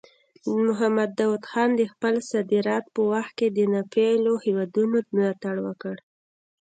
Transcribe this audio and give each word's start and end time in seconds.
محمد 0.67 1.09
داود 1.19 1.43
خان 1.49 1.69
د 1.75 1.81
خپل 1.93 2.13
صدارت 2.31 2.83
په 2.95 3.01
وخت 3.11 3.31
کې 3.39 3.47
د 3.51 3.59
ناپېیلو 3.73 4.33
هیوادونو 4.45 4.97
ملاتړ 5.15 5.55
وکړ. 5.67 5.95